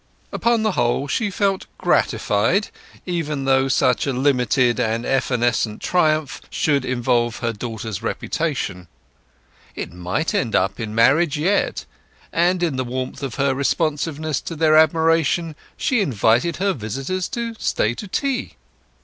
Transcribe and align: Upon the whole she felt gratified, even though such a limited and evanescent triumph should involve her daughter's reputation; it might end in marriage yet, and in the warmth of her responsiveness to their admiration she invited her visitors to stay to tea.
Upon 0.31 0.63
the 0.63 0.71
whole 0.71 1.07
she 1.07 1.29
felt 1.29 1.67
gratified, 1.77 2.69
even 3.05 3.45
though 3.45 3.67
such 3.67 4.07
a 4.07 4.13
limited 4.13 4.79
and 4.79 5.05
evanescent 5.05 5.79
triumph 5.79 6.41
should 6.49 6.83
involve 6.85 7.35
her 7.37 7.53
daughter's 7.53 8.01
reputation; 8.01 8.87
it 9.75 9.93
might 9.93 10.33
end 10.33 10.55
in 10.55 10.95
marriage 10.95 11.37
yet, 11.37 11.85
and 12.33 12.63
in 12.63 12.77
the 12.77 12.83
warmth 12.83 13.21
of 13.21 13.35
her 13.35 13.53
responsiveness 13.53 14.41
to 14.41 14.55
their 14.55 14.75
admiration 14.75 15.55
she 15.77 16.01
invited 16.01 16.55
her 16.57 16.73
visitors 16.73 17.27
to 17.29 17.53
stay 17.59 17.93
to 17.93 18.07
tea. 18.07 18.55